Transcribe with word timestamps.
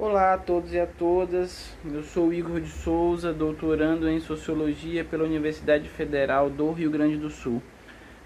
Olá 0.00 0.32
a 0.32 0.38
todos 0.38 0.72
e 0.72 0.80
a 0.80 0.86
todas, 0.86 1.76
eu 1.84 2.02
sou 2.02 2.32
Igor 2.32 2.58
de 2.58 2.70
Souza, 2.70 3.34
doutorando 3.34 4.08
em 4.08 4.18
Sociologia 4.18 5.04
pela 5.04 5.24
Universidade 5.24 5.90
Federal 5.90 6.48
do 6.48 6.72
Rio 6.72 6.90
Grande 6.90 7.18
do 7.18 7.28
Sul. 7.28 7.60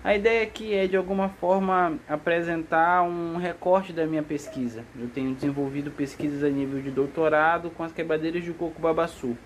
A 0.05 0.15
ideia 0.15 0.45
aqui 0.45 0.73
é 0.73 0.87
de 0.87 0.97
alguma 0.97 1.31
forma 1.31 1.99
apresentar 2.09 3.03
um 3.03 3.39
recorte 3.39 3.93
da 3.93 4.07
minha 4.07 4.23
pesquisa. 4.23 4.85
Eu 4.97 5.09
tenho 5.09 5.35
desenvolvido 5.35 5.91
pesquisas 5.91 6.45
a 6.45 6.49
nível 6.49 6.81
de 6.81 6.93
doutorado 6.93 7.71
com 7.71 7.83
as 7.83 7.91
quebradeiras 7.91 8.45
de 8.45 8.53
coco 8.53 8.81
babaçu. 8.81 9.37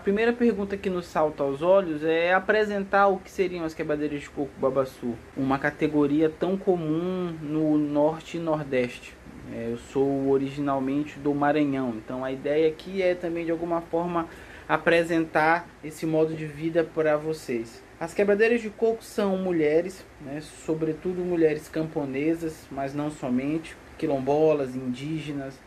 Primeira 0.00 0.32
pergunta 0.32 0.76
que 0.76 0.90
nos 0.90 1.06
salta 1.06 1.42
aos 1.42 1.62
olhos 1.62 2.02
é 2.02 2.32
apresentar 2.32 3.08
o 3.08 3.18
que 3.18 3.30
seriam 3.30 3.64
as 3.64 3.74
quebradeiras 3.74 4.22
de 4.22 4.30
coco 4.30 4.50
babaçu, 4.58 5.14
uma 5.36 5.58
categoria 5.58 6.28
tão 6.28 6.56
comum 6.56 7.36
no 7.42 7.76
norte 7.76 8.38
e 8.38 8.40
nordeste. 8.40 9.14
É, 9.52 9.68
eu 9.70 9.76
sou 9.76 10.28
originalmente 10.28 11.18
do 11.18 11.34
Maranhão, 11.34 11.94
então 11.96 12.24
a 12.24 12.32
ideia 12.32 12.68
aqui 12.68 13.02
é 13.02 13.14
também 13.14 13.44
de 13.44 13.50
alguma 13.50 13.80
forma 13.82 14.26
apresentar 14.68 15.68
esse 15.84 16.06
modo 16.06 16.34
de 16.34 16.46
vida 16.46 16.82
para 16.82 17.16
vocês. 17.16 17.82
As 17.98 18.14
quebradeiras 18.14 18.62
de 18.62 18.70
coco 18.70 19.04
são 19.04 19.36
mulheres, 19.36 20.04
né, 20.20 20.40
sobretudo 20.64 21.20
mulheres 21.20 21.68
camponesas, 21.68 22.66
mas 22.70 22.94
não 22.94 23.10
somente, 23.10 23.76
quilombolas, 23.98 24.74
indígenas, 24.74 25.58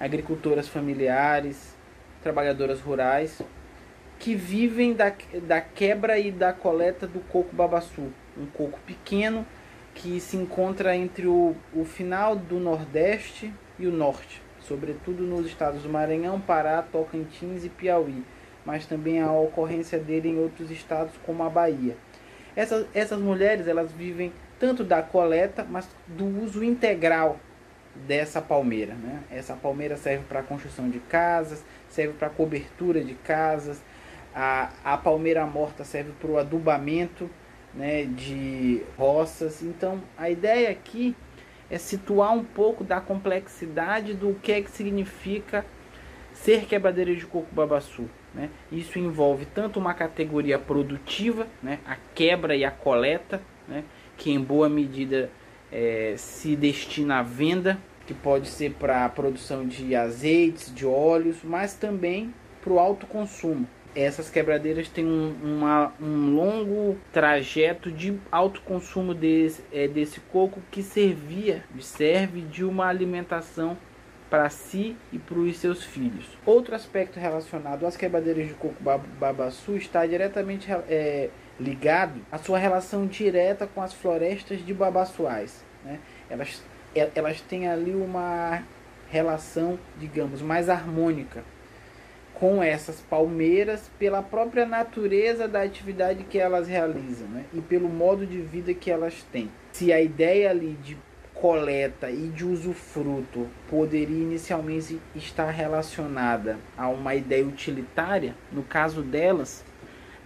agricultoras 0.00 0.66
familiares, 0.66 1.76
trabalhadoras 2.22 2.80
rurais, 2.80 3.40
que 4.18 4.34
vivem 4.34 4.94
da, 4.94 5.12
da 5.42 5.60
quebra 5.60 6.18
e 6.18 6.30
da 6.30 6.52
coleta 6.52 7.06
do 7.06 7.20
coco 7.20 7.54
babaçu, 7.54 8.12
um 8.36 8.46
coco 8.46 8.78
pequeno 8.86 9.46
que 9.94 10.20
se 10.20 10.36
encontra 10.36 10.94
entre 10.94 11.26
o, 11.26 11.56
o 11.74 11.84
final 11.84 12.36
do 12.36 12.58
Nordeste 12.58 13.52
e 13.78 13.86
o 13.86 13.92
Norte, 13.92 14.42
sobretudo 14.60 15.22
nos 15.22 15.46
estados 15.46 15.82
do 15.82 15.88
Maranhão, 15.88 16.40
Pará, 16.40 16.82
Tocantins 16.82 17.64
e 17.64 17.68
Piauí, 17.68 18.22
mas 18.64 18.86
também 18.86 19.20
a 19.20 19.32
ocorrência 19.32 19.98
dele 19.98 20.28
em 20.28 20.38
outros 20.38 20.70
estados 20.70 21.14
como 21.24 21.42
a 21.42 21.48
Bahia. 21.48 21.96
Essas, 22.54 22.86
essas 22.94 23.20
mulheres 23.20 23.68
elas 23.68 23.92
vivem 23.92 24.32
tanto 24.58 24.82
da 24.82 25.02
coleta, 25.02 25.66
mas 25.68 25.88
do 26.06 26.26
uso 26.42 26.64
integral 26.64 27.38
dessa 28.06 28.40
palmeira. 28.40 28.94
Né? 28.94 29.22
Essa 29.30 29.54
palmeira 29.54 29.96
serve 29.96 30.24
para 30.24 30.42
construção 30.42 30.88
de 30.90 30.98
casas, 30.98 31.64
serve 31.88 32.14
para 32.14 32.28
cobertura 32.28 33.02
de 33.02 33.14
casas, 33.14 33.80
a, 34.36 34.70
a 34.84 34.98
palmeira 34.98 35.46
morta 35.46 35.82
serve 35.82 36.12
para 36.20 36.30
o 36.30 36.36
adubamento 36.36 37.30
né, 37.72 38.04
de 38.04 38.82
roças. 38.98 39.62
Então, 39.62 40.02
a 40.16 40.28
ideia 40.28 40.70
aqui 40.70 41.16
é 41.70 41.78
situar 41.78 42.34
um 42.34 42.44
pouco 42.44 42.84
da 42.84 43.00
complexidade 43.00 44.12
do 44.12 44.34
que 44.34 44.52
é 44.52 44.60
que 44.60 44.70
significa 44.70 45.64
ser 46.34 46.66
quebradeira 46.66 47.16
de 47.16 47.24
coco 47.24 47.48
babaçu. 47.50 48.10
Né? 48.34 48.50
Isso 48.70 48.98
envolve 48.98 49.46
tanto 49.46 49.80
uma 49.80 49.94
categoria 49.94 50.58
produtiva, 50.58 51.46
né, 51.62 51.78
a 51.86 51.96
quebra 52.14 52.54
e 52.54 52.62
a 52.62 52.70
coleta, 52.70 53.40
né, 53.66 53.84
que 54.18 54.30
em 54.30 54.38
boa 54.38 54.68
medida 54.68 55.30
é, 55.72 56.14
se 56.18 56.54
destina 56.54 57.20
à 57.20 57.22
venda, 57.22 57.78
que 58.06 58.12
pode 58.12 58.48
ser 58.48 58.72
para 58.74 59.06
a 59.06 59.08
produção 59.08 59.66
de 59.66 59.96
azeites, 59.96 60.72
de 60.72 60.84
óleos, 60.84 61.38
mas 61.42 61.72
também 61.72 62.32
para 62.60 62.72
o 62.74 62.78
autoconsumo 62.78 63.66
essas 63.96 64.28
quebradeiras 64.28 64.90
têm 64.90 65.06
um, 65.06 65.34
uma, 65.42 65.92
um 65.98 66.34
longo 66.34 66.98
trajeto 67.10 67.90
de 67.90 68.18
alto 68.30 68.60
consumo 68.60 69.14
desse, 69.14 69.64
é, 69.72 69.88
desse 69.88 70.20
coco 70.20 70.60
que 70.70 70.82
servia, 70.82 71.64
serve 71.80 72.42
de 72.42 72.62
uma 72.62 72.86
alimentação 72.86 73.76
para 74.28 74.50
si 74.50 74.94
e 75.10 75.18
para 75.18 75.38
os 75.38 75.56
seus 75.56 75.82
filhos. 75.82 76.26
Outro 76.44 76.74
aspecto 76.74 77.18
relacionado 77.18 77.86
às 77.86 77.96
quebradeiras 77.96 78.48
de 78.48 78.54
coco 78.54 78.76
babaçu 79.18 79.76
está 79.76 80.04
diretamente 80.04 80.70
é, 80.70 81.30
ligado 81.58 82.20
à 82.30 82.36
sua 82.36 82.58
relação 82.58 83.06
direta 83.06 83.66
com 83.66 83.80
as 83.80 83.94
florestas 83.94 84.64
de 84.64 84.74
babaçuais. 84.74 85.64
Né? 85.82 85.98
Elas, 86.28 86.62
elas 87.14 87.40
têm 87.40 87.66
ali 87.66 87.94
uma 87.94 88.62
relação, 89.08 89.78
digamos, 89.98 90.42
mais 90.42 90.68
harmônica 90.68 91.42
com 92.38 92.62
essas 92.62 93.00
palmeiras 93.00 93.90
pela 93.98 94.22
própria 94.22 94.66
natureza 94.66 95.48
da 95.48 95.62
atividade 95.62 96.24
que 96.24 96.38
elas 96.38 96.68
realizam 96.68 97.26
né? 97.28 97.44
e 97.52 97.62
pelo 97.62 97.88
modo 97.88 98.26
de 98.26 98.40
vida 98.40 98.74
que 98.74 98.90
elas 98.90 99.22
têm. 99.32 99.50
Se 99.72 99.90
a 99.90 100.00
ideia 100.02 100.50
ali 100.50 100.78
de 100.82 100.98
coleta 101.32 102.10
e 102.10 102.28
de 102.28 102.44
usufruto 102.44 103.46
poderia 103.68 104.22
inicialmente 104.22 105.00
estar 105.14 105.50
relacionada 105.50 106.58
a 106.76 106.88
uma 106.88 107.14
ideia 107.14 107.44
utilitária, 107.44 108.34
no 108.52 108.62
caso 108.62 109.02
delas, 109.02 109.64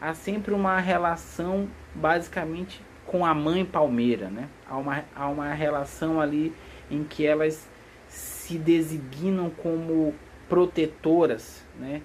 há 0.01 0.13
sempre 0.13 0.53
uma 0.53 0.81
relação 0.81 1.69
basicamente 1.95 2.81
com 3.07 3.25
a 3.25 3.35
mãe 3.35 3.65
palmeira, 3.65 4.29
né? 4.29 4.49
Há 4.69 4.77
uma, 4.77 5.05
há 5.15 5.29
uma 5.29 5.53
relação 5.53 6.21
ali 6.21 6.53
em 6.89 7.03
que 7.03 7.27
elas 7.27 7.69
se 8.09 8.57
designam 8.57 9.51
como 9.51 10.15
protetoras, 10.51 11.65
né? 11.79 12.03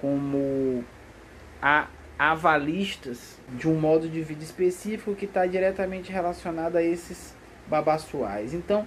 como 0.00 0.84
a, 1.60 1.88
avalistas 2.18 3.38
de 3.50 3.68
um 3.68 3.78
modo 3.78 4.08
de 4.08 4.22
vida 4.22 4.42
específico 4.42 5.14
que 5.14 5.26
está 5.26 5.44
diretamente 5.44 6.10
relacionado 6.10 6.76
a 6.76 6.82
esses 6.82 7.34
babaçuais. 7.66 8.54
Então, 8.54 8.86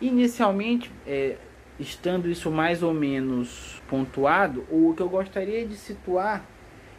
inicialmente, 0.00 0.90
é, 1.06 1.36
estando 1.80 2.28
isso 2.30 2.50
mais 2.50 2.82
ou 2.82 2.94
menos 2.94 3.82
pontuado, 3.88 4.64
o 4.70 4.94
que 4.96 5.02
eu 5.02 5.08
gostaria 5.08 5.66
de 5.66 5.76
situar 5.76 6.44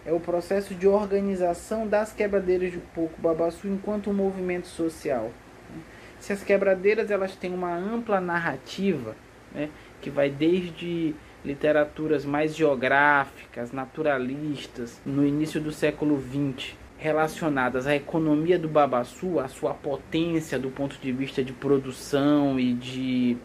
é 0.06 0.12
o 0.12 0.20
processo 0.20 0.76
de 0.76 0.88
organização 0.88 1.88
das 1.88 2.12
quebradeiras 2.12 2.72
de 2.72 2.80
Pouco 2.94 3.20
Babaçu 3.22 3.68
enquanto 3.68 4.10
um 4.10 4.14
movimento 4.14 4.68
social. 4.68 5.32
Né? 5.70 5.82
Se 6.20 6.34
as 6.34 6.44
quebradeiras 6.44 7.10
elas 7.10 7.36
têm 7.36 7.54
uma 7.54 7.74
ampla 7.74 8.20
narrativa, 8.20 9.16
né, 9.54 9.70
que 10.02 10.10
vai 10.10 10.30
desde 10.30 11.16
literaturas 11.44 12.26
mais 12.26 12.56
geográficas, 12.56 13.72
naturalistas, 13.72 15.02
no 15.06 15.26
início 15.26 15.62
do 15.62 15.72
século 15.72 16.22
XX, 16.22 16.76
relacionadas 16.98 17.88
à 17.88 17.96
economia 17.96 18.60
do 18.60 18.68
Babaçu, 18.68 19.40
à 19.40 19.48
sua 19.48 19.74
potência 19.74 20.60
do 20.60 20.70
ponto 20.70 20.98
de 21.00 21.12
vista 21.12 21.44
de 21.44 21.54
produção 21.54 22.60
e 22.60 22.74
de 22.74 23.38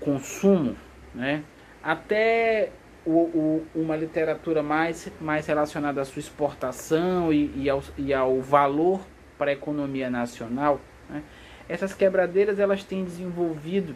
consumo, 0.00 0.74
né? 1.14 1.42
até 1.82 2.70
o, 3.04 3.10
o, 3.10 3.66
uma 3.74 3.94
literatura 3.94 4.62
mais, 4.62 5.12
mais 5.20 5.46
relacionada 5.46 6.00
à 6.00 6.04
sua 6.04 6.20
exportação 6.20 7.32
e, 7.32 7.52
e, 7.54 7.70
ao, 7.70 7.82
e 7.98 8.14
ao 8.14 8.40
valor 8.40 9.00
para 9.36 9.50
a 9.50 9.52
economia 9.54 10.08
nacional, 10.08 10.80
né? 11.08 11.22
essas 11.68 11.92
quebradeiras 11.92 12.58
elas 12.58 12.82
têm 12.82 13.04
desenvolvido 13.04 13.94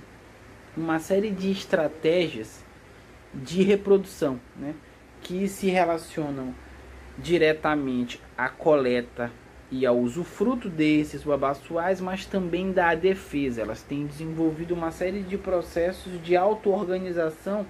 uma 0.77 0.99
série 0.99 1.31
de 1.31 1.51
estratégias 1.51 2.65
de 3.35 3.63
reprodução, 3.63 4.41
né? 4.57 4.75
que 5.23 5.47
se 5.49 5.69
relacionam 5.69 6.55
diretamente 7.19 8.21
à 8.37 8.49
coleta 8.49 9.31
e 9.71 9.87
ao 9.87 9.99
usufruto 9.99 10.69
desses 10.69 11.23
babaçuais, 11.23 12.01
mas 12.01 12.27
também 12.27 12.73
da 12.73 12.95
defesa. 12.95 13.61
Elas 13.61 13.83
têm 13.83 14.07
desenvolvido 14.07 14.75
uma 14.75 14.91
série 14.91 15.23
de 15.23 15.39
processos 15.39 16.21
de 16.23 16.37
auto-organização 16.37 17.67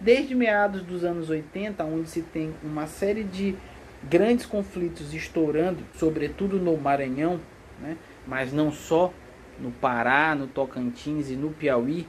desde 0.00 0.34
meados 0.34 0.82
dos 0.82 1.04
anos 1.04 1.30
80, 1.30 1.84
onde 1.84 2.08
se 2.08 2.22
tem 2.22 2.54
uma 2.62 2.86
série 2.86 3.24
de 3.24 3.56
grandes 4.02 4.46
conflitos 4.46 5.14
estourando, 5.14 5.78
sobretudo 5.94 6.58
no 6.58 6.76
Maranhão, 6.76 7.40
né? 7.80 7.96
mas 8.26 8.52
não 8.52 8.70
só 8.70 9.12
no 9.58 9.70
Pará, 9.70 10.34
no 10.34 10.46
Tocantins 10.46 11.30
e 11.30 11.36
no 11.36 11.50
Piauí, 11.50 12.06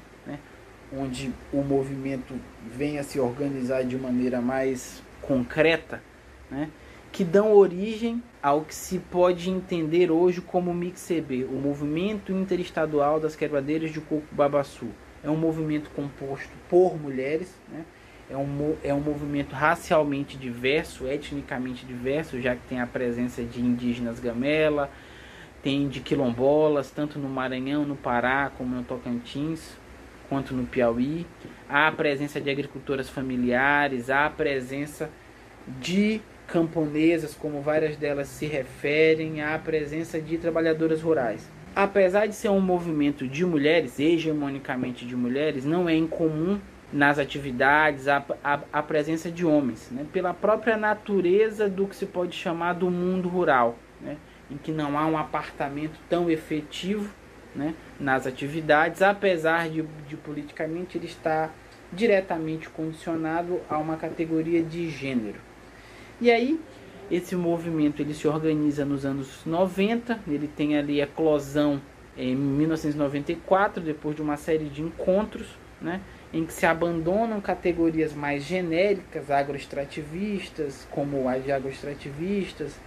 onde 0.98 1.32
o 1.52 1.62
movimento 1.62 2.36
venha 2.66 3.02
a 3.02 3.04
se 3.04 3.20
organizar 3.20 3.84
de 3.84 3.98
maneira 3.98 4.42
mais 4.42 5.02
concreta, 5.22 6.02
né, 6.50 6.70
que 7.12 7.24
dão 7.24 7.54
origem 7.54 8.22
ao 8.42 8.62
que 8.62 8.74
se 8.74 9.00
pode 9.00 9.50
entender 9.50 10.12
hoje 10.12 10.42
como 10.42 10.74
MIXEB, 10.74 11.46
o 11.46 11.54
Movimento 11.54 12.32
Interestadual 12.32 13.20
das 13.20 13.36
Quebradeiras 13.36 13.92
de 13.92 14.02
Coco 14.02 14.26
Babaçu. 14.32 14.88
É 15.24 15.30
um 15.30 15.38
movimento 15.38 15.90
composto 15.92 16.52
por 16.70 17.00
mulheres, 17.00 17.56
né, 17.72 17.86
é 18.30 18.38
um, 18.38 18.76
é 18.84 18.94
um 18.94 19.00
movimento 19.00 19.54
racialmente 19.54 20.38
diverso, 20.38 21.08
etnicamente 21.08 21.86
diverso, 21.86 22.42
já 22.42 22.56
que 22.56 22.62
tem 22.68 22.82
a 22.82 22.88
presença 22.88 23.44
de 23.44 23.62
indígenas 23.62 24.20
gamela, 24.20 24.90
tem 25.62 25.88
de 25.88 26.02
quilombolas, 26.02 26.92
tanto 26.92 27.18
no 27.18 27.30
Maranhão, 27.30 27.86
no 27.86 27.96
Pará, 27.96 28.52
como 28.58 28.76
no 28.76 28.84
Tocantins, 28.84 29.78
quanto 30.34 30.56
no 30.56 30.66
Piauí. 30.66 31.28
Há 31.70 31.88
a 31.88 31.92
presença 31.92 32.42
de 32.42 32.50
agricultoras 32.50 33.08
familiares, 33.08 34.10
há 34.10 34.26
a 34.26 34.30
presença 34.32 35.12
de 35.80 36.20
camponesas, 36.48 37.36
como 37.36 37.62
várias 37.62 37.98
delas 37.98 38.30
se 38.30 38.48
referem, 38.48 39.44
à 39.44 39.60
presença 39.60 40.20
de 40.20 40.40
trabalhadoras 40.40 41.04
rurais. 41.04 41.48
Apesar 41.76 42.26
de 42.26 42.34
ser 42.34 42.50
um 42.50 42.60
movimento 42.60 43.28
de 43.28 43.46
mulheres, 43.46 44.00
hegemonicamente 44.00 45.06
de 45.06 45.16
mulheres, 45.16 45.66
não 45.66 45.88
é 45.88 45.96
incomum 45.96 46.60
nas 46.92 47.20
atividades 47.20 48.08
a, 48.08 48.24
a, 48.44 48.60
a 48.74 48.82
presença 48.82 49.30
de 49.30 49.46
homens, 49.46 49.90
né? 49.92 50.04
pela 50.12 50.34
própria 50.34 50.78
natureza 50.78 51.70
do 51.70 51.86
que 51.86 51.96
se 51.96 52.08
pode 52.08 52.36
chamar 52.36 52.74
do 52.74 52.90
mundo 52.90 53.30
rural, 53.30 53.78
né? 54.02 54.18
em 54.50 54.58
que 54.58 54.72
não 54.72 54.98
há 54.98 55.06
um 55.06 55.18
apartamento 55.18 56.00
tão 56.10 56.30
efetivo 56.30 57.10
né? 57.56 57.76
nas 58.00 58.26
atividades, 58.26 59.02
apesar 59.02 59.70
de, 59.70 59.84
de 60.08 60.16
politicamente 60.16 60.98
ele 60.98 61.08
estar 61.08 61.54
diretamente 61.92 62.70
condicionado 62.70 63.62
a 63.70 63.78
uma 63.78 63.98
categoria 63.98 64.62
de 64.64 64.90
gênero. 64.90 65.40
E 66.20 66.32
aí, 66.32 66.60
esse 67.12 67.36
movimento 67.36 68.02
ele 68.02 68.14
se 68.14 68.28
organiza 68.28 68.86
nos 68.86 69.06
anos 69.06 69.46
90, 69.46 70.20
ele 70.28 70.48
tem 70.48 70.78
ali 70.78 71.02
a 71.02 71.04
eclosão 71.04 71.82
em 72.18 72.36
1994, 72.36 73.84
depois 73.84 74.16
de 74.16 74.22
uma 74.22 74.38
série 74.38 74.66
de 74.66 74.82
encontros, 74.82 75.48
né, 75.82 76.02
em 76.32 76.46
que 76.46 76.54
se 76.54 76.66
abandonam 76.66 77.40
categorias 77.42 78.14
mais 78.14 78.44
genéricas, 78.44 79.30
agroextrativistas, 79.30 80.88
como 80.90 81.28
a 81.28 81.38
de 81.38 81.52
agroextrativistas, 81.52 82.80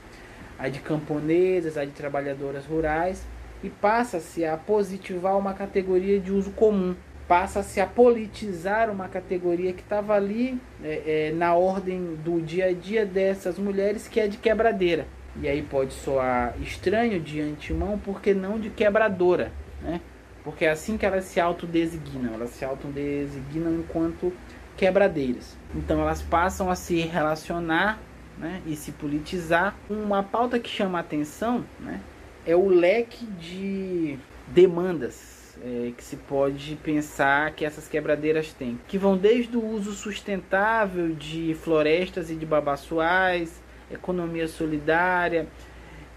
a 0.58 0.68
de 0.68 0.80
camponesas, 0.80 1.76
a 1.76 1.84
de 1.84 1.92
trabalhadoras 1.92 2.64
rurais, 2.64 3.24
e 3.62 3.68
passa-se 3.68 4.44
a 4.44 4.56
positivar 4.56 5.36
uma 5.36 5.54
categoria 5.54 6.20
de 6.20 6.32
uso 6.32 6.50
comum, 6.52 6.94
passa-se 7.26 7.80
a 7.80 7.86
politizar 7.86 8.90
uma 8.90 9.08
categoria 9.08 9.72
que 9.72 9.82
estava 9.82 10.14
ali 10.14 10.60
é, 10.82 11.28
é, 11.28 11.32
na 11.32 11.54
ordem 11.54 12.14
do 12.16 12.40
dia 12.40 12.66
a 12.66 12.72
dia 12.72 13.04
dessas 13.04 13.58
mulheres, 13.58 14.06
que 14.06 14.20
é 14.20 14.28
de 14.28 14.36
quebradeira. 14.36 15.06
E 15.40 15.48
aí 15.48 15.62
pode 15.62 15.92
soar 15.92 16.54
estranho 16.60 17.20
de 17.20 17.40
antemão, 17.40 17.98
porque 17.98 18.32
não 18.32 18.58
de 18.58 18.70
quebradora, 18.70 19.52
né? 19.82 20.00
Porque 20.42 20.64
é 20.64 20.70
assim 20.70 20.96
que 20.96 21.04
elas 21.04 21.24
se 21.24 21.40
autodesignam, 21.40 22.32
elas 22.32 22.50
se 22.50 22.64
autodesignam 22.64 23.74
enquanto 23.74 24.32
quebradeiras. 24.76 25.56
Então 25.74 26.00
elas 26.00 26.22
passam 26.22 26.70
a 26.70 26.76
se 26.76 27.00
relacionar 27.00 27.98
né, 28.38 28.62
e 28.64 28.76
se 28.76 28.92
politizar. 28.92 29.74
Uma 29.90 30.22
pauta 30.22 30.58
que 30.58 30.68
chama 30.68 31.00
atenção 31.00 31.64
né, 31.80 32.00
é 32.46 32.54
o 32.54 32.68
leque 32.68 33.26
de 33.26 34.18
demandas 34.48 35.36
é, 35.62 35.92
que 35.96 36.04
se 36.04 36.16
pode 36.16 36.76
pensar 36.76 37.52
que 37.52 37.64
essas 37.64 37.88
quebradeiras 37.88 38.52
têm, 38.52 38.78
que 38.86 38.98
vão 38.98 39.16
desde 39.16 39.56
o 39.56 39.64
uso 39.64 39.92
sustentável 39.92 41.08
de 41.14 41.54
florestas 41.54 42.30
e 42.30 42.34
de 42.34 42.46
babaçoais, 42.46 43.60
economia 43.90 44.46
solidária, 44.46 45.46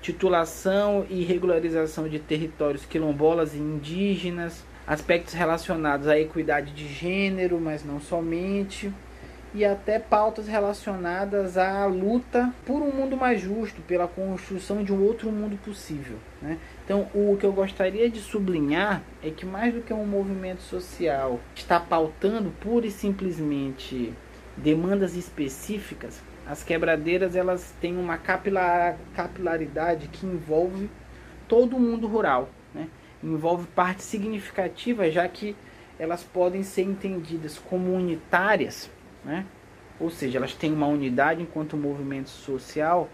titulação 0.01 1.05
e 1.09 1.23
regularização 1.23 2.07
de 2.07 2.19
territórios 2.19 2.85
quilombolas 2.85 3.53
e 3.53 3.57
indígenas, 3.57 4.63
aspectos 4.85 5.33
relacionados 5.33 6.07
à 6.07 6.19
equidade 6.19 6.73
de 6.73 6.87
gênero, 6.87 7.59
mas 7.59 7.83
não 7.83 7.99
somente, 7.99 8.91
e 9.53 9.65
até 9.65 9.97
pautas 9.97 10.47
relacionadas 10.47 11.57
à 11.57 11.85
luta 11.85 12.53
por 12.65 12.81
um 12.81 12.91
mundo 12.91 13.17
mais 13.17 13.41
justo, 13.41 13.81
pela 13.81 14.07
construção 14.07 14.83
de 14.83 14.93
um 14.93 15.03
outro 15.03 15.31
mundo 15.31 15.57
possível. 15.63 16.17
Né? 16.41 16.57
Então, 16.85 17.07
o 17.13 17.35
que 17.39 17.45
eu 17.45 17.51
gostaria 17.51 18.09
de 18.09 18.19
sublinhar 18.19 19.01
é 19.23 19.29
que, 19.29 19.45
mais 19.45 19.73
do 19.73 19.81
que 19.81 19.93
um 19.93 20.05
movimento 20.05 20.61
social 20.61 21.39
está 21.55 21.79
pautando 21.79 22.51
pura 22.61 22.85
e 22.85 22.91
simplesmente 22.91 24.13
demandas 24.55 25.15
específicas, 25.15 26.21
as 26.45 26.63
quebradeiras 26.63 27.35
elas 27.35 27.73
têm 27.79 27.97
uma 27.97 28.17
capilar, 28.17 28.97
capilaridade 29.15 30.07
que 30.07 30.25
envolve 30.25 30.89
todo 31.47 31.75
o 31.75 31.79
mundo 31.79 32.07
rural, 32.07 32.49
né? 32.73 32.87
envolve 33.23 33.67
parte 33.67 34.03
significativa, 34.03 35.09
já 35.09 35.27
que 35.27 35.55
elas 35.97 36.23
podem 36.23 36.63
ser 36.63 36.83
entendidas 36.83 37.59
como 37.59 37.93
unitárias, 37.93 38.89
né? 39.23 39.45
ou 39.99 40.09
seja, 40.09 40.37
elas 40.37 40.53
têm 40.53 40.71
uma 40.71 40.87
unidade 40.87 41.41
enquanto 41.41 41.75
movimento 41.75 42.29
social 42.29 43.09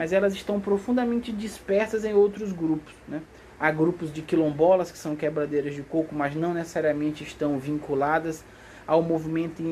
mas 0.00 0.14
elas 0.14 0.32
estão 0.34 0.58
profundamente 0.58 1.30
dispersas 1.30 2.06
em 2.06 2.14
outros 2.14 2.52
grupos. 2.52 2.94
Né? 3.06 3.20
Há 3.58 3.70
grupos 3.70 4.10
de 4.10 4.22
quilombolas 4.22 4.90
que 4.90 4.96
são 4.96 5.14
quebradeiras 5.14 5.74
de 5.74 5.82
coco, 5.82 6.14
mas 6.14 6.34
não 6.34 6.54
necessariamente 6.54 7.22
estão 7.22 7.58
vinculadas 7.58 8.42
ao 8.86 9.02
movimento 9.02 9.62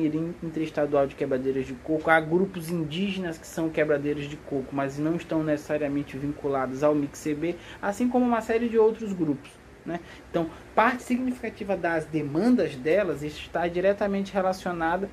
interestadual 0.43 1.07
de 1.07 1.15
quebradeiras 1.15 1.65
de 1.65 1.73
coco. 1.73 2.11
Há 2.11 2.19
grupos 2.19 2.69
indígenas 2.69 3.39
que 3.39 3.47
são 3.47 3.69
quebradeiras 3.69 4.25
de 4.25 4.37
coco, 4.37 4.67
mas 4.71 4.99
não 4.99 5.15
estão 5.15 5.43
necessariamente 5.43 6.15
vinculados 6.15 6.83
ao 6.83 6.93
MIXCB, 6.93 7.55
assim 7.81 8.07
como 8.07 8.23
uma 8.23 8.41
série 8.41 8.69
de 8.69 8.77
outros 8.77 9.11
grupos. 9.11 9.49
Né? 9.85 9.99
Então, 10.29 10.49
parte 10.75 11.01
significativa 11.01 11.75
das 11.75 12.05
demandas 12.05 12.75
delas 12.75 13.23
está 13.23 13.67
diretamente 13.67 14.31
relacionada 14.31 15.09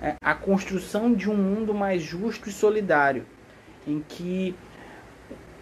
é, 0.00 0.14
à 0.22 0.34
construção 0.34 1.12
de 1.12 1.28
um 1.30 1.36
mundo 1.36 1.74
mais 1.74 2.02
justo 2.02 2.48
e 2.48 2.52
solidário 2.52 3.26
em 3.86 4.04
que 4.06 4.54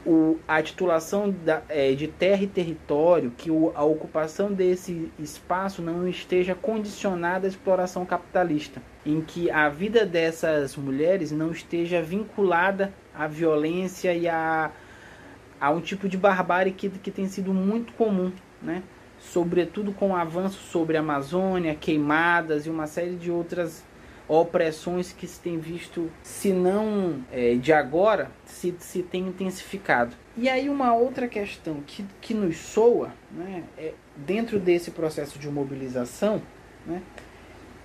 o, 0.07 0.39
a 0.47 0.63
titulação 0.63 1.31
da, 1.31 1.63
é, 1.69 1.93
de 1.93 2.07
terra 2.07 2.43
e 2.43 2.47
território, 2.47 3.33
que 3.37 3.51
o, 3.51 3.73
a 3.75 3.83
ocupação 3.83 4.53
desse 4.53 5.11
espaço 5.19 5.83
não 5.83 6.09
esteja 6.09 6.55
condicionada 6.55 7.47
à 7.47 7.49
exploração 7.49 8.07
capitalista, 8.07 8.81
em 9.05 9.21
que 9.21 9.51
a 9.51 9.69
vida 9.69 10.07
dessas 10.07 10.77
mulheres 10.77 11.33
não 11.33 11.51
esteja 11.51 12.01
vinculada 12.01 12.93
à 13.13 13.27
violência 13.27 14.15
e 14.15 14.29
a, 14.29 14.71
a 15.61 15.71
um 15.71 15.81
tipo 15.81 16.09
de 16.09 16.17
barbárie 16.17 16.73
que, 16.73 16.89
que 16.89 17.11
tem 17.11 17.27
sido 17.27 17.53
muito 17.53 17.93
comum, 17.95 18.33
né? 18.63 18.83
sobretudo 19.19 19.93
com 19.93 20.11
o 20.11 20.17
avanço 20.17 20.61
sobre 20.71 20.97
a 20.97 21.01
Amazônia, 21.01 21.75
queimadas 21.75 22.67
e 22.67 22.71
uma 22.71 22.87
série 22.87 23.17
de 23.17 23.31
outras 23.31 23.85
opressões 24.29 25.13
que 25.13 25.27
se 25.27 25.41
tem 25.41 25.59
visto, 25.59 26.11
se 26.23 26.53
não 26.53 27.25
é, 27.33 27.55
de 27.55 27.73
agora, 27.73 28.31
se, 28.45 28.75
se 28.79 29.03
tem 29.03 29.29
intensificado. 29.29 30.17
E 30.37 30.49
aí 30.49 30.69
uma 30.69 30.95
outra 30.95 31.29
questão 31.29 31.81
que, 31.87 32.05
que 32.21 32.35
nos 32.35 32.57
soa, 32.57 33.13
né, 33.31 33.65
é, 33.79 33.95
dentro 34.17 34.59
desse 34.59 34.91
processo 34.91 35.39
de 35.39 35.49
mobilização, 35.49 36.43
né, 36.85 37.03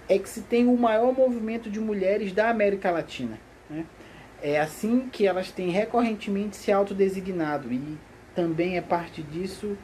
é 0.09 0.17
que 0.17 0.27
se 0.27 0.41
tem 0.41 0.67
o 0.67 0.75
maior 0.75 1.13
movimento 1.13 1.69
de 1.69 1.79
mulheres 1.79 2.33
da 2.33 2.49
América 2.49 2.91
Latina. 2.91 3.39
Né? 3.69 3.85
É 4.41 4.59
assim 4.59 5.07
que 5.11 5.27
elas 5.27 5.51
têm 5.51 5.69
recorrentemente 5.69 6.57
se 6.57 6.71
autodesignado 6.71 7.71
e 7.71 7.97
também 8.35 8.77
é 8.77 8.81
parte 8.81 9.21
disso 9.21 9.77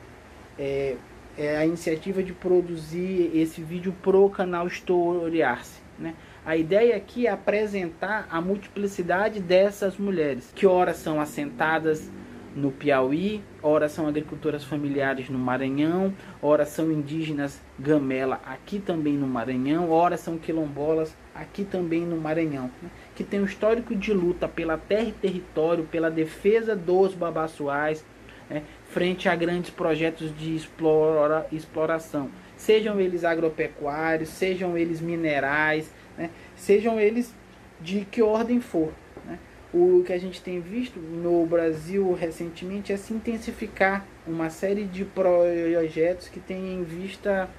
é, 0.57 0.95
é 1.37 1.57
a 1.57 1.65
iniciativa 1.65 2.23
de 2.23 2.33
produzir 2.33 3.31
esse 3.33 3.61
vídeo 3.61 3.95
pro 4.01 4.29
canal 4.29 4.65
Historiar-se. 4.67 5.86
Né? 5.99 6.13
A 6.45 6.55
ideia 6.55 6.95
aqui 6.95 7.27
é 7.27 7.31
apresentar 7.31 8.27
a 8.29 8.39
multiplicidade 8.39 9.39
dessas 9.39 9.97
mulheres, 9.97 10.51
que 10.55 10.67
ora 10.67 10.93
são 10.93 11.19
assentadas 11.19 12.09
no 12.57 12.71
Piauí, 12.71 13.41
ora 13.61 13.87
são 13.87 14.07
agricultoras 14.07 14.63
familiares 14.63 15.29
no 15.29 15.37
Maranhão, 15.37 16.13
ora 16.41 16.65
são 16.65 16.91
indígenas 16.91 17.61
gamela 17.77 18.41
aqui 18.45 18.79
também 18.79 19.13
no 19.13 19.27
Maranhão, 19.27 19.91
ora 19.91 20.17
são 20.17 20.37
quilombolas 20.37 21.15
aqui 21.35 21.63
também 21.63 22.01
no 22.01 22.17
Maranhão, 22.17 22.71
né? 22.81 22.89
que 23.15 23.23
tem 23.23 23.39
um 23.39 23.45
histórico 23.45 23.95
de 23.95 24.11
luta 24.11 24.47
pela 24.47 24.75
terra 24.75 25.09
e 25.09 25.11
território, 25.11 25.83
pela 25.83 26.09
defesa 26.09 26.75
dos 26.75 27.13
babaçoais, 27.13 28.03
né? 28.49 28.63
frente 28.89 29.29
a 29.29 29.35
grandes 29.35 29.69
projetos 29.69 30.35
de 30.35 30.55
explora, 30.55 31.45
exploração, 31.51 32.31
sejam 32.57 32.99
eles 32.99 33.23
agropecuários, 33.23 34.29
sejam 34.29 34.77
eles 34.77 34.99
minerais, 34.99 35.91
né? 36.17 36.29
sejam 36.55 36.99
eles 36.99 37.33
de 37.79 38.01
que 38.05 38.21
ordem 38.21 38.59
for. 38.59 38.91
Né? 39.25 39.39
O 39.73 40.03
que 40.05 40.11
a 40.11 40.17
gente 40.17 40.41
tem 40.41 40.59
visto 40.59 40.99
no 40.99 41.45
Brasil 41.45 42.13
recentemente 42.13 42.91
é 42.91 42.97
se 42.97 43.13
intensificar 43.13 44.05
uma 44.25 44.49
série 44.49 44.83
de 44.83 45.05
projetos 45.05 46.27
que 46.27 46.39
têm 46.39 46.73
em 46.73 46.83
vista 46.83 47.49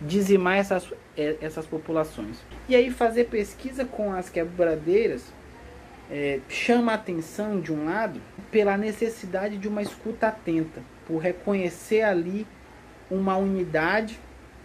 dizimar 0.00 0.58
essas, 0.58 0.92
é, 1.16 1.36
essas 1.40 1.64
populações. 1.64 2.38
E 2.68 2.74
aí 2.74 2.90
fazer 2.90 3.24
pesquisa 3.24 3.84
com 3.84 4.12
as 4.12 4.28
quebradeiras 4.28 5.32
é, 6.10 6.40
chama 6.48 6.92
a 6.92 6.94
atenção, 6.96 7.60
de 7.60 7.72
um 7.72 7.86
lado, 7.86 8.20
pela 8.50 8.76
necessidade 8.76 9.56
de 9.56 9.68
uma 9.68 9.80
escuta 9.80 10.28
atenta, 10.28 10.82
por 11.06 11.18
reconhecer 11.18 12.02
ali 12.02 12.46
uma 13.10 13.36
unidade, 13.36 14.18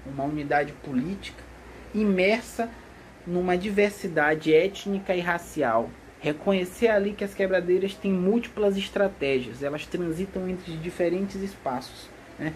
uma 0.08 0.24
unidade 0.24 0.72
política 0.84 1.44
imersa 1.94 2.70
numa 3.26 3.58
diversidade 3.58 4.54
étnica 4.54 5.16
e 5.16 5.20
racial. 5.20 5.90
Reconhecer 6.20 6.88
ali 6.88 7.14
que 7.14 7.24
as 7.24 7.34
quebradeiras 7.34 7.94
têm 7.94 8.12
múltiplas 8.12 8.78
estratégias, 8.78 9.62
elas 9.62 9.86
transitam 9.86 10.50
entre 10.50 10.76
diferentes 10.78 11.42
espaços. 11.42 12.10
Né? 12.40 12.54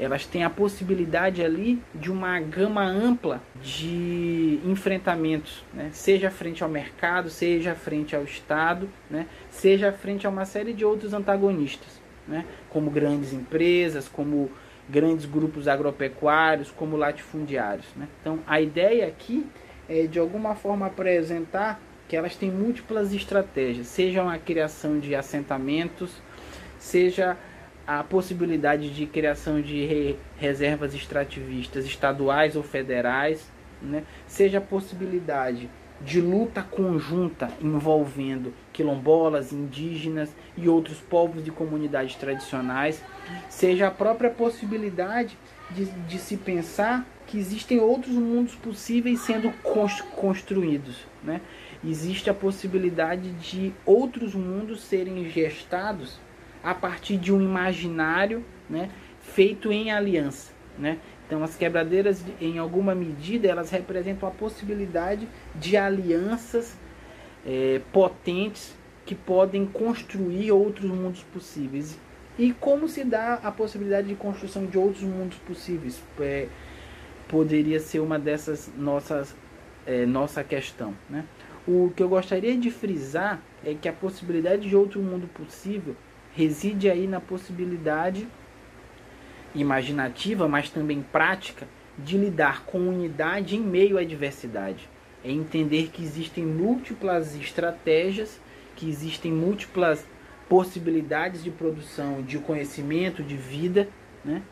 elas 0.00 0.24
têm 0.24 0.42
a 0.42 0.50
possibilidade 0.50 1.44
ali 1.44 1.80
de 1.94 2.10
uma 2.10 2.40
gama 2.40 2.82
ampla 2.82 3.42
de 3.62 4.58
enfrentamentos, 4.64 5.62
né? 5.74 5.90
seja 5.92 6.30
frente 6.30 6.64
ao 6.64 6.70
mercado, 6.70 7.28
seja 7.28 7.74
frente 7.74 8.16
ao 8.16 8.24
Estado, 8.24 8.88
né? 9.10 9.26
seja 9.50 9.92
frente 9.92 10.26
a 10.26 10.30
uma 10.30 10.46
série 10.46 10.72
de 10.72 10.86
outros 10.86 11.12
antagonistas, 11.12 12.00
né? 12.26 12.46
como 12.70 12.90
grandes 12.90 13.34
empresas, 13.34 14.08
como 14.08 14.50
grandes 14.90 15.24
grupos 15.24 15.68
agropecuários, 15.68 16.70
como 16.70 16.96
latifundiários. 16.96 17.86
Né? 17.96 18.08
Então, 18.20 18.40
a 18.46 18.60
ideia 18.60 19.06
aqui 19.06 19.46
é 19.88 20.06
de 20.06 20.18
alguma 20.18 20.54
forma 20.54 20.86
apresentar 20.86 21.80
que 22.08 22.16
elas 22.16 22.34
têm 22.34 22.50
múltiplas 22.50 23.12
estratégias, 23.12 23.86
sejam 23.86 24.28
a 24.28 24.36
criação 24.36 24.98
de 24.98 25.14
assentamentos, 25.14 26.10
seja 26.78 27.36
a 27.86 28.02
possibilidade 28.02 28.90
de 28.90 29.06
criação 29.06 29.60
de 29.60 29.84
re 29.84 30.16
reservas 30.36 30.94
extrativistas 30.94 31.84
estaduais 31.84 32.56
ou 32.56 32.62
federais, 32.62 33.48
né? 33.80 34.02
seja 34.26 34.58
a 34.58 34.60
possibilidade 34.60 35.68
de 36.00 36.20
luta 36.20 36.62
conjunta 36.62 37.50
envolvendo 37.60 38.54
quilombolas, 38.72 39.52
indígenas 39.52 40.34
e 40.56 40.68
outros 40.68 40.98
povos 40.98 41.44
de 41.44 41.50
comunidades 41.50 42.14
tradicionais, 42.16 43.02
seja 43.48 43.88
a 43.88 43.90
própria 43.90 44.30
possibilidade 44.30 45.36
de, 45.70 45.84
de 45.84 46.18
se 46.18 46.36
pensar 46.36 47.06
que 47.26 47.38
existem 47.38 47.78
outros 47.78 48.14
mundos 48.14 48.54
possíveis 48.54 49.20
sendo 49.20 49.52
construídos. 50.14 51.06
Né? 51.22 51.40
Existe 51.84 52.28
a 52.28 52.34
possibilidade 52.34 53.30
de 53.32 53.72
outros 53.84 54.34
mundos 54.34 54.82
serem 54.82 55.28
gestados 55.30 56.18
a 56.62 56.74
partir 56.74 57.16
de 57.16 57.32
um 57.32 57.40
imaginário 57.40 58.44
né, 58.68 58.90
feito 59.20 59.70
em 59.70 59.92
aliança. 59.92 60.52
Né? 60.78 60.98
Então, 61.30 61.44
as 61.44 61.54
quebradeiras, 61.54 62.24
em 62.40 62.58
alguma 62.58 62.92
medida, 62.92 63.46
elas 63.46 63.70
representam 63.70 64.28
a 64.28 64.32
possibilidade 64.32 65.28
de 65.54 65.76
alianças 65.76 66.76
é, 67.46 67.80
potentes 67.92 68.74
que 69.06 69.14
podem 69.14 69.64
construir 69.64 70.50
outros 70.50 70.90
mundos 70.90 71.22
possíveis. 71.32 71.96
E 72.36 72.52
como 72.52 72.88
se 72.88 73.04
dá 73.04 73.34
a 73.34 73.52
possibilidade 73.52 74.08
de 74.08 74.16
construção 74.16 74.66
de 74.66 74.76
outros 74.76 75.04
mundos 75.04 75.38
possíveis? 75.38 76.02
É, 76.18 76.48
poderia 77.28 77.78
ser 77.78 78.00
uma 78.00 78.18
dessas 78.18 78.68
nossas 78.76 79.36
é, 79.86 80.04
nossa 80.04 80.42
questão. 80.42 80.92
Né? 81.08 81.24
O 81.64 81.92
que 81.94 82.02
eu 82.02 82.08
gostaria 82.08 82.56
de 82.56 82.72
frisar 82.72 83.40
é 83.64 83.72
que 83.72 83.88
a 83.88 83.92
possibilidade 83.92 84.68
de 84.68 84.74
outro 84.74 85.00
mundo 85.00 85.28
possível 85.28 85.94
reside 86.34 86.90
aí 86.90 87.06
na 87.06 87.20
possibilidade 87.20 88.26
imaginativa, 89.54 90.48
mas 90.48 90.70
também 90.70 91.04
prática, 91.12 91.66
de 91.98 92.16
lidar 92.16 92.64
com 92.64 92.78
unidade 92.78 93.56
em 93.56 93.60
meio 93.60 93.98
à 93.98 94.04
diversidade. 94.04 94.88
É 95.24 95.30
entender 95.30 95.90
que 95.92 96.02
existem 96.02 96.44
múltiplas 96.44 97.34
estratégias, 97.34 98.40
que 98.76 98.88
existem 98.88 99.32
múltiplas 99.32 100.06
possibilidades 100.48 101.44
de 101.44 101.50
produção 101.50 102.22
de 102.22 102.38
conhecimento, 102.38 103.22
de 103.22 103.36
vida, 103.36 103.88
né? 104.24 104.42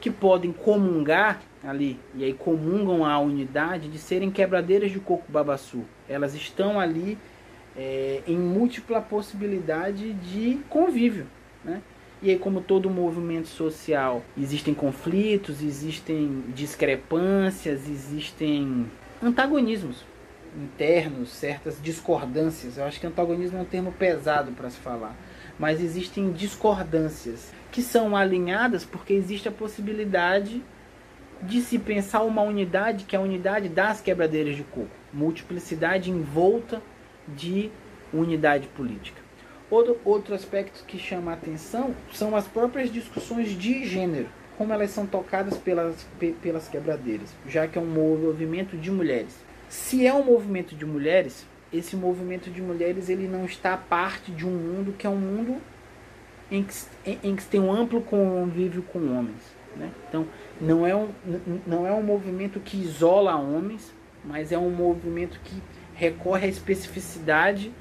que 0.00 0.10
podem 0.10 0.52
comungar 0.52 1.40
ali, 1.62 1.98
e 2.14 2.24
aí 2.24 2.34
comungam 2.34 3.04
a 3.04 3.18
unidade 3.18 3.88
de 3.88 3.98
serem 3.98 4.30
quebradeiras 4.30 4.90
de 4.90 5.00
coco 5.00 5.24
babaçu. 5.30 5.84
Elas 6.08 6.34
estão 6.34 6.78
ali 6.78 7.16
é, 7.76 8.22
em 8.26 8.36
múltipla 8.36 9.00
possibilidade 9.00 10.12
de 10.12 10.60
convívio. 10.68 11.26
Né? 11.64 11.80
E 12.24 12.30
aí, 12.30 12.38
como 12.38 12.62
todo 12.62 12.88
movimento 12.88 13.48
social, 13.48 14.24
existem 14.34 14.72
conflitos, 14.72 15.62
existem 15.62 16.42
discrepâncias, 16.54 17.86
existem 17.86 18.90
antagonismos 19.22 20.06
internos, 20.56 21.28
certas 21.28 21.78
discordâncias. 21.82 22.78
Eu 22.78 22.84
acho 22.84 22.98
que 22.98 23.06
antagonismo 23.06 23.58
é 23.58 23.60
um 23.60 23.66
termo 23.66 23.92
pesado 23.92 24.52
para 24.52 24.70
se 24.70 24.78
falar, 24.78 25.14
mas 25.58 25.82
existem 25.82 26.32
discordâncias 26.32 27.52
que 27.70 27.82
são 27.82 28.16
alinhadas 28.16 28.86
porque 28.86 29.12
existe 29.12 29.46
a 29.46 29.52
possibilidade 29.52 30.62
de 31.42 31.60
se 31.60 31.78
pensar 31.78 32.22
uma 32.22 32.40
unidade 32.40 33.04
que 33.04 33.14
é 33.14 33.18
a 33.18 33.22
unidade 33.22 33.68
das 33.68 34.00
quebradeiras 34.00 34.56
de 34.56 34.64
coco, 34.64 34.88
multiplicidade 35.12 36.10
envolta 36.10 36.80
de 37.28 37.70
unidade 38.14 38.66
política. 38.68 39.23
Outro, 39.74 39.98
outro 40.04 40.34
aspecto 40.36 40.84
que 40.86 40.96
chama 40.96 41.32
a 41.32 41.34
atenção 41.34 41.96
são 42.12 42.36
as 42.36 42.46
próprias 42.46 42.92
discussões 42.92 43.58
de 43.58 43.84
gênero, 43.84 44.28
como 44.56 44.72
elas 44.72 44.90
são 44.90 45.04
tocadas 45.04 45.56
pelas, 45.56 46.06
pelas 46.40 46.68
quebradeiras, 46.68 47.34
já 47.48 47.66
que 47.66 47.76
é 47.76 47.80
um 47.80 47.86
movimento 47.86 48.76
de 48.76 48.88
mulheres. 48.88 49.36
Se 49.68 50.06
é 50.06 50.14
um 50.14 50.22
movimento 50.22 50.76
de 50.76 50.86
mulheres, 50.86 51.44
esse 51.72 51.96
movimento 51.96 52.50
de 52.50 52.62
mulheres 52.62 53.08
ele 53.08 53.26
não 53.26 53.44
está 53.46 53.76
parte 53.76 54.30
de 54.30 54.46
um 54.46 54.52
mundo 54.52 54.94
que 54.96 55.08
é 55.08 55.10
um 55.10 55.18
mundo 55.18 55.56
em 56.52 56.62
que, 56.62 56.74
em, 57.04 57.18
em 57.24 57.34
que 57.34 57.44
tem 57.44 57.58
um 57.58 57.72
amplo 57.72 58.00
convívio 58.00 58.82
com 58.82 59.00
homens. 59.00 59.42
Né? 59.74 59.90
Então, 60.08 60.24
não 60.60 60.86
é, 60.86 60.94
um, 60.94 61.08
não 61.66 61.84
é 61.84 61.90
um 61.90 62.00
movimento 62.00 62.60
que 62.60 62.76
isola 62.76 63.34
homens, 63.34 63.92
mas 64.24 64.52
é 64.52 64.58
um 64.58 64.70
movimento 64.70 65.40
que 65.42 65.60
recorre 65.96 66.46
à 66.46 66.48
especificidade 66.48 67.72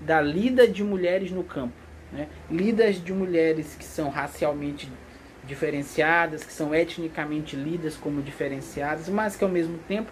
da 0.00 0.20
lida 0.20 0.66
de 0.66 0.82
mulheres 0.82 1.30
no 1.30 1.44
campo. 1.44 1.74
Né? 2.12 2.28
Lidas 2.50 3.02
de 3.02 3.12
mulheres 3.12 3.76
que 3.78 3.84
são 3.84 4.08
racialmente 4.08 4.90
diferenciadas, 5.44 6.44
que 6.44 6.52
são 6.52 6.74
etnicamente 6.74 7.56
lidas 7.56 7.96
como 7.96 8.22
diferenciadas, 8.22 9.08
mas 9.08 9.36
que 9.36 9.44
ao 9.44 9.50
mesmo 9.50 9.78
tempo 9.88 10.10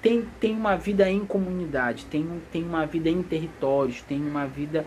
tem, 0.00 0.26
tem 0.38 0.54
uma 0.54 0.76
vida 0.76 1.08
em 1.10 1.24
comunidade, 1.24 2.04
tem, 2.06 2.26
tem 2.52 2.62
uma 2.62 2.86
vida 2.86 3.08
em 3.08 3.22
territórios, 3.22 4.02
tem 4.02 4.20
uma 4.20 4.46
vida 4.46 4.86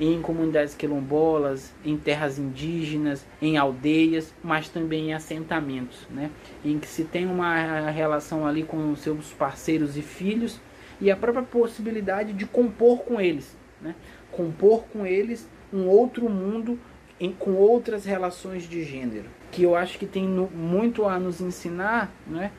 em 0.00 0.22
comunidades 0.22 0.74
quilombolas, 0.74 1.74
em 1.84 1.96
terras 1.96 2.38
indígenas, 2.38 3.26
em 3.42 3.56
aldeias, 3.56 4.32
mas 4.42 4.68
também 4.68 5.10
em 5.10 5.14
assentamentos, 5.14 6.06
né? 6.08 6.30
em 6.64 6.78
que 6.78 6.86
se 6.86 7.04
tem 7.04 7.26
uma 7.26 7.90
relação 7.90 8.46
ali 8.46 8.62
com 8.62 8.94
seus 8.94 9.32
parceiros 9.32 9.96
e 9.96 10.02
filhos 10.02 10.60
e 11.00 11.10
a 11.10 11.16
própria 11.16 11.42
possibilidade 11.42 12.32
de 12.32 12.46
compor 12.46 13.00
com 13.00 13.20
eles, 13.20 13.56
né? 13.80 13.94
compor 14.30 14.84
com 14.92 15.06
eles 15.06 15.48
um 15.72 15.86
outro 15.86 16.28
mundo 16.28 16.78
em, 17.20 17.32
com 17.32 17.54
outras 17.54 18.04
relações 18.04 18.68
de 18.68 18.84
gênero, 18.84 19.26
que 19.50 19.62
eu 19.62 19.74
acho 19.74 19.98
que 19.98 20.06
tem 20.06 20.26
no, 20.26 20.48
muito 20.50 21.04
a 21.04 21.18
nos 21.18 21.40
ensinar, 21.40 22.12
né? 22.26 22.50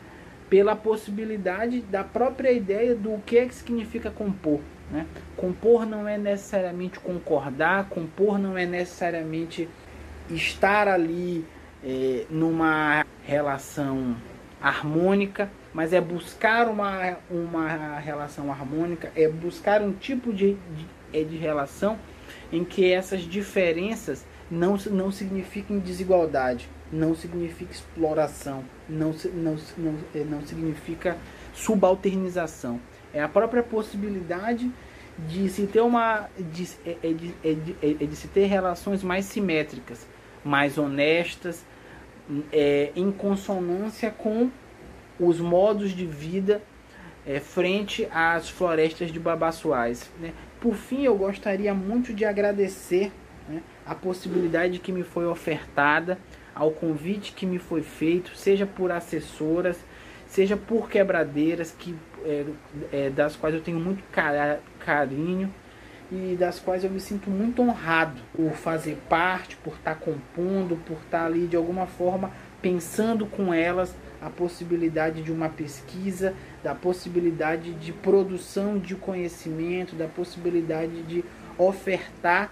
pela 0.50 0.76
possibilidade 0.76 1.82
da 1.82 2.04
própria 2.04 2.52
ideia 2.52 2.96
do 2.96 3.22
que, 3.26 3.38
é 3.38 3.46
que 3.46 3.54
significa 3.54 4.10
compor. 4.10 4.60
Né? 4.92 5.06
Compor 5.38 5.86
não 5.86 6.08
é 6.08 6.18
necessariamente 6.18 7.00
concordar, 7.00 7.88
compor 7.90 8.40
não 8.40 8.58
é 8.58 8.66
necessariamente 8.66 9.70
estar 10.30 10.88
ali 10.88 11.46
é, 11.84 12.26
numa 12.30 13.06
relação 13.24 14.16
harmônica, 14.62 15.50
mas 15.74 15.94
é 15.94 16.02
buscar 16.02 16.68
uma, 16.68 17.18
uma 17.30 18.00
relação 18.00 18.52
harmônica, 18.52 19.12
é 19.16 19.28
buscar 19.28 19.82
um 19.82 19.94
tipo 19.94 20.34
de, 20.34 20.54
de, 20.76 20.86
é 21.14 21.24
de 21.24 21.38
relação 21.38 21.98
em 22.52 22.64
que 22.64 22.92
essas 22.92 23.22
diferenças 23.22 24.26
não, 24.50 24.78
não 24.92 25.12
signifiquem 25.12 25.80
desigualdade, 25.80 26.70
não 26.92 27.16
significa 27.16 27.72
exploração, 27.72 28.64
não, 28.88 29.14
não, 29.34 29.58
não, 29.78 29.96
é, 30.16 30.24
não 30.24 30.46
significa 30.46 31.18
subalternização. 31.54 32.80
É 33.14 33.22
a 33.22 33.28
própria 33.28 33.62
possibilidade 33.62 34.72
de 35.28 35.50
se 35.50 35.68
ter 35.68 35.82
uma 35.82 36.30
de, 36.38 36.68
é, 36.86 36.98
é, 37.04 37.14
de, 37.14 37.36
é, 37.44 37.54
de, 37.54 37.76
é 37.82 38.06
de 38.06 38.16
se 38.16 38.28
ter 38.28 38.46
relações 38.46 39.04
mais 39.04 39.26
simétricas, 39.26 40.08
mais 40.44 40.78
honestas, 40.78 41.66
é, 42.52 42.92
em 42.96 43.12
consonância 43.12 44.12
com 44.12 44.50
os 45.20 45.40
modos 45.40 45.92
de 45.92 46.06
vida 46.06 46.62
é, 47.26 47.40
frente 47.40 48.08
às 48.12 48.50
florestas 48.50 49.12
de 49.12 49.20
babaçoais. 49.20 50.10
Né? 50.20 50.34
Por 50.60 50.76
fim, 50.76 51.04
eu 51.04 51.16
gostaria 51.16 51.74
muito 51.74 52.14
de 52.14 52.26
agradecer 52.26 53.12
né, 53.48 53.62
a 53.86 53.96
possibilidade 53.96 54.80
que 54.80 54.92
me 54.92 55.04
foi 55.04 55.26
ofertada, 55.26 56.18
ao 56.54 56.72
convite 56.72 57.32
que 57.32 57.46
me 57.46 57.58
foi 57.58 57.82
feito, 57.82 58.36
seja 58.36 58.66
por 58.66 58.92
assessoras, 58.92 59.78
seja 60.28 60.58
por 60.58 60.90
quebradeiras, 60.90 61.72
que, 61.72 61.96
é, 62.26 62.46
é, 62.92 63.10
das 63.10 63.36
quais 63.36 63.56
eu 63.56 63.62
tenho 63.62 63.80
muito 63.80 64.04
carinho 64.80 65.54
e 66.12 66.36
das 66.38 66.60
quais 66.60 66.84
eu 66.84 66.90
me 66.90 67.00
sinto 67.00 67.30
muito 67.30 67.62
honrado 67.62 68.20
por 68.36 68.52
fazer 68.52 68.98
parte, 69.08 69.56
por 69.58 69.76
estar 69.76 69.96
compondo, 69.96 70.76
por 70.86 70.98
estar 70.98 71.26
ali 71.26 71.48
de 71.48 71.56
alguma 71.56 71.86
forma 71.86 72.32
pensando 72.62 73.26
com 73.26 73.54
elas 73.54 73.96
a 74.22 74.30
possibilidade 74.30 75.22
de 75.22 75.32
uma 75.32 75.50
pesquisa, 75.50 76.34
da 76.64 76.76
possibilidade 76.76 77.74
de 77.74 77.94
produção 77.94 78.78
de 78.78 78.96
conhecimento, 78.96 79.96
da 79.96 80.08
possibilidade 80.08 81.04
de 81.04 81.24
ofertar 81.58 82.52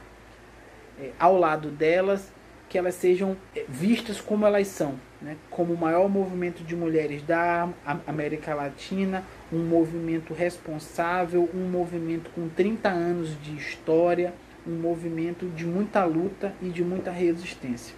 é, 0.99 1.11
ao 1.19 1.37
lado 1.37 1.69
delas 1.69 2.31
que 2.69 2.77
elas 2.77 2.95
sejam 2.95 3.37
eh, 3.55 3.65
vistas 3.67 4.19
como 4.19 4.45
elas 4.45 4.67
são, 4.67 4.95
né? 5.21 5.37
como 5.49 5.73
o 5.73 5.77
maior 5.77 6.09
movimento 6.09 6.63
de 6.63 6.75
mulheres 6.75 7.23
da 7.23 7.69
América 8.05 8.53
Latina, 8.53 9.23
um 9.51 9.59
movimento 9.59 10.33
responsável, 10.33 11.49
um 11.53 11.69
movimento 11.69 12.29
com 12.31 12.49
30 12.49 12.89
anos 12.89 13.41
de 13.41 13.55
história, 13.55 14.33
um 14.67 14.75
movimento 14.75 15.47
de 15.55 15.65
muita 15.65 16.03
luta 16.03 16.53
e 16.61 16.67
de 16.67 16.83
muita 16.83 17.09
resistência. 17.09 17.95